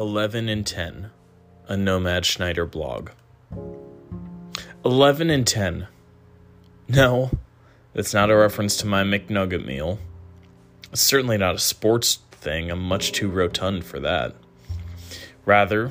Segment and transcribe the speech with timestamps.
[0.00, 1.10] 11 and 10,
[1.68, 3.10] a Nomad Schneider blog.
[4.82, 5.88] 11 and 10.
[6.88, 7.30] No,
[7.92, 9.98] that's not a reference to my McNugget meal.
[10.90, 14.34] It's certainly not a sports thing, I'm much too rotund for that.
[15.44, 15.90] Rather,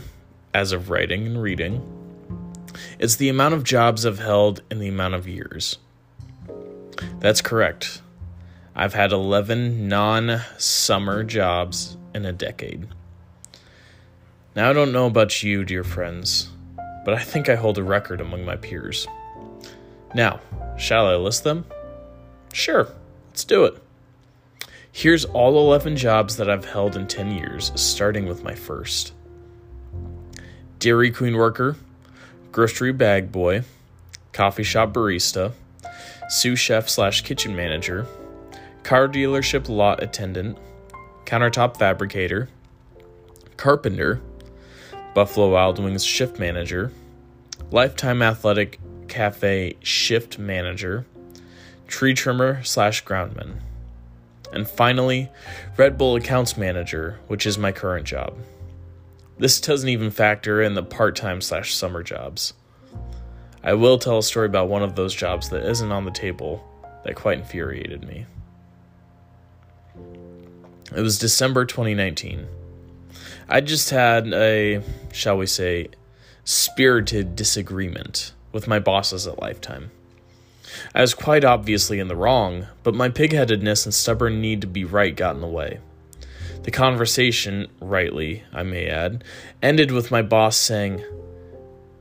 [0.55, 2.65] as of writing and reading,
[2.97, 5.77] it's the amount of jobs I've held in the amount of years.
[7.19, 8.01] That's correct.
[8.75, 12.87] I've had 11 non summer jobs in a decade.
[14.59, 16.49] Now, I don't know about you, dear friends,
[17.05, 19.07] but I think I hold a record among my peers.
[20.13, 20.41] Now,
[20.77, 21.63] shall I list them?
[22.51, 22.89] Sure,
[23.29, 23.81] let's do it.
[24.91, 29.13] Here's all 11 jobs that I've held in 10 years, starting with my first
[30.79, 31.77] Dairy Queen worker,
[32.51, 33.63] grocery bag boy,
[34.33, 35.53] coffee shop barista,
[36.27, 38.05] sous chef slash kitchen manager,
[38.83, 40.57] car dealership lot attendant,
[41.23, 42.49] countertop fabricator,
[43.55, 44.19] carpenter,
[45.13, 46.91] Buffalo Wild Wings shift manager,
[47.71, 51.05] Lifetime Athletic Cafe shift manager,
[51.87, 53.59] tree trimmer slash groundman,
[54.53, 55.29] and finally,
[55.77, 58.37] Red Bull accounts manager, which is my current job.
[59.37, 62.53] This doesn't even factor in the part time slash summer jobs.
[63.63, 66.63] I will tell a story about one of those jobs that isn't on the table
[67.03, 68.25] that quite infuriated me.
[70.95, 72.47] It was December 2019.
[73.51, 75.87] I just had a, shall we say,
[76.43, 79.89] spirited disagreement with my bosses at Lifetime.
[80.93, 84.85] I was quite obviously in the wrong, but my pigheadedness and stubborn need to be
[84.85, 85.79] right got in the way.
[86.61, 89.23] The conversation, rightly, I may add,
[89.63, 91.03] ended with my boss saying,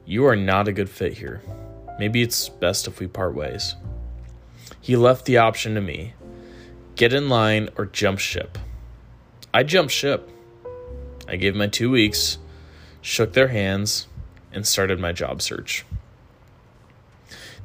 [0.05, 1.41] You are not a good fit here.
[1.99, 3.75] Maybe it's best if we part ways.
[4.83, 6.13] He left the option to me
[6.95, 8.59] get in line or jump ship.
[9.55, 10.29] I jumped ship.
[11.29, 12.39] I gave my two weeks,
[13.03, 14.09] shook their hands,
[14.53, 15.85] and started my job search.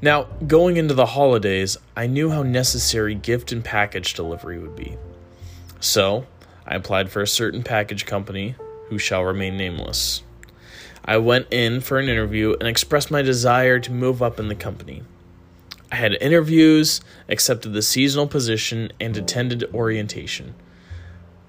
[0.01, 4.97] Now, going into the holidays, I knew how necessary gift and package delivery would be.
[5.79, 6.25] So,
[6.67, 8.55] I applied for a certain package company
[8.89, 10.21] who shall remain nameless.
[11.05, 14.55] I went in for an interview and expressed my desire to move up in the
[14.55, 15.03] company.
[15.91, 20.55] I had interviews, accepted the seasonal position, and attended orientation.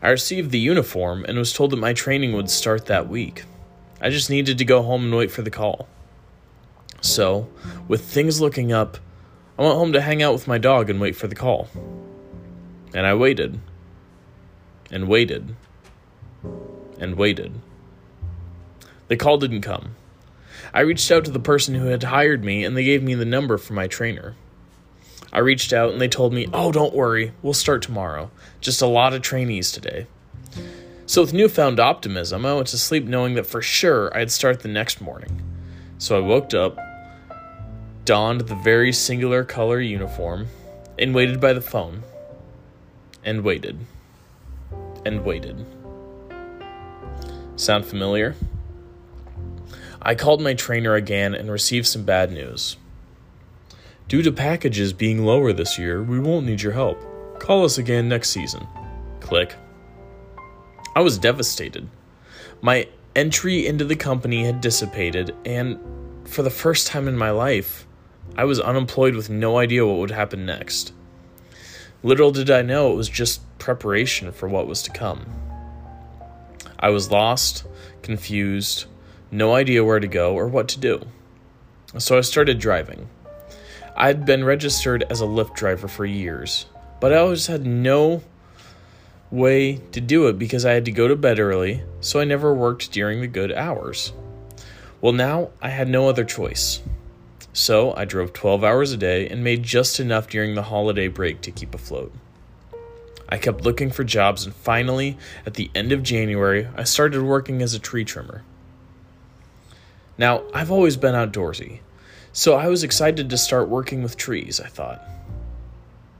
[0.05, 3.45] I received the uniform and was told that my training would start that week.
[4.03, 5.89] I just needed to go home and wait for the call.
[7.01, 7.49] So,
[7.89, 8.99] with things looking up,
[9.59, 11.69] I went home to hang out with my dog and wait for the call.
[12.93, 13.61] And I waited.
[14.91, 15.57] And waited.
[16.99, 17.55] And waited.
[19.09, 19.97] The call didn't come.
[20.75, 23.25] I reached out to the person who had hired me and they gave me the
[23.25, 24.37] number for my trainer.
[25.35, 28.31] I reached out and they told me, oh, don't worry, we'll start tomorrow.
[28.61, 30.07] Just a lot of trainees today.
[31.07, 34.69] So, with newfound optimism, I went to sleep knowing that for sure I'd start the
[34.69, 35.43] next morning.
[35.99, 36.79] So, I woke up,
[38.05, 40.47] donned the very singular color uniform,
[40.99, 42.05] and waited by the phone.
[43.25, 43.79] And waited.
[45.05, 45.67] And waited.
[47.57, 48.37] Sound familiar?
[50.01, 52.77] I called my trainer again and received some bad news.
[54.07, 56.99] Due to packages being lower this year, we won't need your help.
[57.41, 58.67] Call us again next season.
[59.21, 59.55] Click.
[60.95, 61.89] I was devastated.
[62.61, 65.79] My entry into the company had dissipated, and
[66.25, 67.87] for the first time in my life,
[68.37, 70.93] I was unemployed with no idea what would happen next.
[72.03, 75.25] Little did I know it was just preparation for what was to come.
[76.79, 77.65] I was lost,
[78.03, 78.85] confused,
[79.31, 81.07] no idea where to go or what to do.
[81.97, 83.09] So I started driving.
[83.97, 86.67] I'd been registered as a Lyft driver for years,
[87.01, 88.23] but I always had no
[89.31, 92.53] way to do it because I had to go to bed early, so I never
[92.53, 94.13] worked during the good hours.
[95.01, 96.83] Well, now I had no other choice.
[97.53, 101.41] So I drove 12 hours a day and made just enough during the holiday break
[101.43, 102.13] to keep afloat.
[103.29, 105.17] I kept looking for jobs, and finally,
[105.47, 108.43] at the end of January, I started working as a tree trimmer.
[110.19, 111.81] Now, I've always been outdoorsy,
[112.35, 115.01] so I was excited to start working with trees, I thought.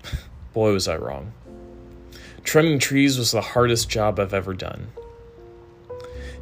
[0.53, 1.33] Boy, was I wrong.
[2.45, 4.93] Trimming trees was the hardest job I've ever done.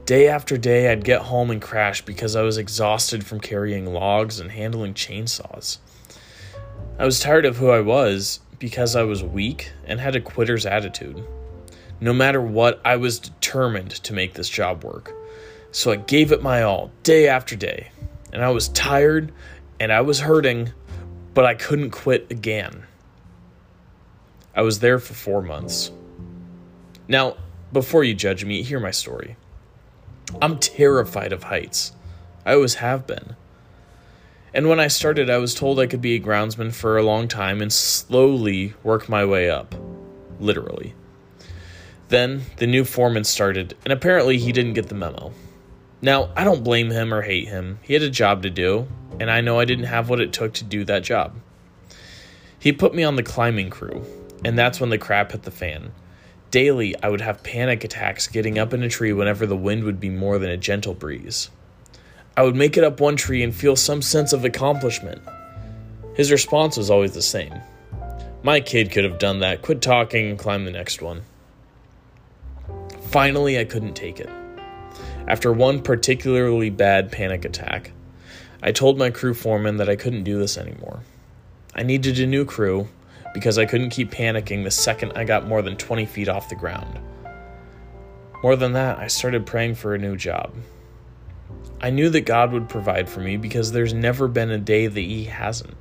[0.04, 4.40] Day after day, I'd get home and crash because I was exhausted from carrying logs
[4.40, 5.78] and handling chainsaws.
[6.98, 10.66] I was tired of who I was because I was weak and had a quitter's
[10.66, 11.24] attitude.
[11.98, 15.14] No matter what, I was determined to make this job work.
[15.70, 17.90] So I gave it my all, day after day.
[18.34, 19.32] And I was tired
[19.82, 20.72] and I was hurting,
[21.34, 22.86] but I couldn't quit again.
[24.54, 25.90] I was there for four months.
[27.08, 27.36] Now,
[27.72, 29.34] before you judge me, hear my story.
[30.40, 31.96] I'm terrified of heights.
[32.46, 33.34] I always have been.
[34.54, 37.26] And when I started, I was told I could be a groundsman for a long
[37.26, 39.74] time and slowly work my way up.
[40.38, 40.94] Literally.
[42.06, 45.32] Then the new foreman started, and apparently he didn't get the memo.
[46.04, 47.78] Now, I don't blame him or hate him.
[47.82, 48.88] He had a job to do,
[49.20, 51.36] and I know I didn't have what it took to do that job.
[52.58, 54.04] He put me on the climbing crew,
[54.44, 55.92] and that's when the crap hit the fan.
[56.50, 60.00] Daily, I would have panic attacks getting up in a tree whenever the wind would
[60.00, 61.50] be more than a gentle breeze.
[62.36, 65.22] I would make it up one tree and feel some sense of accomplishment.
[66.14, 67.54] His response was always the same
[68.42, 69.62] My kid could have done that.
[69.62, 71.22] Quit talking and climb the next one.
[73.02, 74.28] Finally, I couldn't take it.
[75.28, 77.92] After one particularly bad panic attack,
[78.62, 81.00] I told my crew foreman that I couldn't do this anymore.
[81.74, 82.88] I needed a new crew
[83.32, 86.54] because I couldn't keep panicking the second I got more than 20 feet off the
[86.54, 86.98] ground.
[88.42, 90.54] More than that, I started praying for a new job.
[91.80, 95.00] I knew that God would provide for me because there's never been a day that
[95.00, 95.76] He hasn't.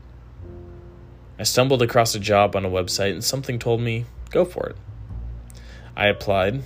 [1.37, 4.77] I stumbled across a job on a website and something told me, go for it.
[5.95, 6.63] I applied,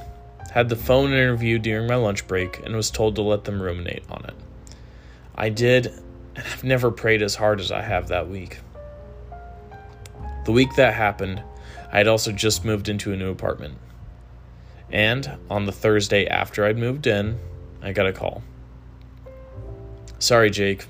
[0.56, 4.06] had the phone interview during my lunch break, and was told to let them ruminate
[4.10, 4.34] on it.
[5.36, 8.60] I did, and I've never prayed as hard as I have that week.
[10.46, 11.44] The week that happened,
[11.92, 13.78] I had also just moved into a new apartment.
[14.90, 17.38] And on the Thursday after I'd moved in,
[17.81, 18.42] I got a call.
[20.19, 20.86] Sorry, Jake.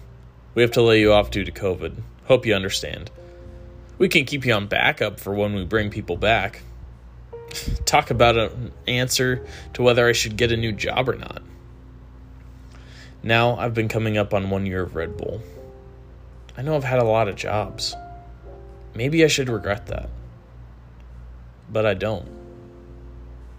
[0.53, 2.03] We have to lay you off due to COVID.
[2.25, 3.09] Hope you understand.
[3.97, 6.61] We can keep you on backup for when we bring people back
[7.85, 11.41] talk about an answer to whether I should get a new job or not.
[13.23, 15.41] Now I've been coming up on one year of Red Bull.
[16.57, 17.95] I know I've had a lot of jobs.
[18.93, 20.09] Maybe I should regret that.
[21.69, 22.27] But I don't.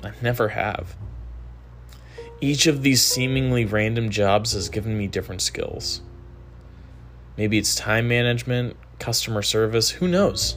[0.02, 0.96] I never have.
[2.40, 6.00] Each of these seemingly random jobs has given me different skills.
[7.37, 10.56] Maybe it's time management, customer service, who knows?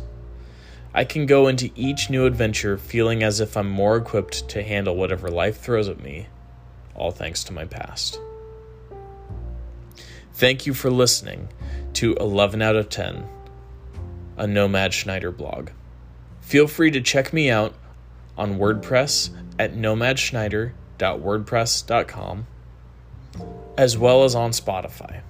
[0.99, 4.97] I can go into each new adventure feeling as if I'm more equipped to handle
[4.97, 6.27] whatever life throws at me,
[6.93, 8.19] all thanks to my past.
[10.33, 11.47] Thank you for listening
[11.93, 13.25] to 11 out of 10,
[14.35, 15.69] a Nomad Schneider blog.
[16.41, 17.75] Feel free to check me out
[18.37, 22.47] on WordPress at nomadschneider.wordpress.com,
[23.77, 25.21] as well as on Spotify.